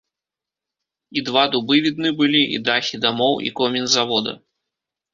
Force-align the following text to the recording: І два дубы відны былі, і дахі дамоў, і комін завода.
І 1.19 1.25
два 1.27 1.43
дубы 1.57 1.75
відны 1.87 2.13
былі, 2.23 2.43
і 2.57 2.65
дахі 2.73 3.03
дамоў, 3.07 3.33
і 3.49 3.55
комін 3.63 3.85
завода. 4.01 4.39